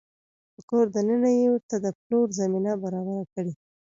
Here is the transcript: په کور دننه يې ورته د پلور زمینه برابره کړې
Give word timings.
په 0.53 0.61
کور 0.69 0.85
دننه 0.95 1.29
يې 1.39 1.47
ورته 1.51 1.75
د 1.81 1.87
پلور 1.99 2.27
زمینه 2.39 2.71
برابره 2.83 3.23
کړې 3.33 3.53